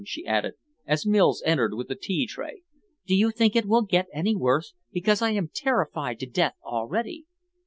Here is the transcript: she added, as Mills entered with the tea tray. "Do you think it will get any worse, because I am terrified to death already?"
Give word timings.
she 0.03 0.25
added, 0.25 0.55
as 0.87 1.05
Mills 1.05 1.43
entered 1.45 1.75
with 1.75 1.87
the 1.87 1.93
tea 1.93 2.25
tray. 2.25 2.63
"Do 3.05 3.13
you 3.13 3.29
think 3.29 3.55
it 3.55 3.67
will 3.67 3.83
get 3.83 4.07
any 4.11 4.35
worse, 4.35 4.73
because 4.91 5.21
I 5.21 5.29
am 5.29 5.51
terrified 5.53 6.19
to 6.21 6.25
death 6.25 6.55
already?" 6.65 7.27